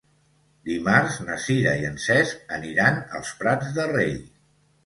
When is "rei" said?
3.93-4.15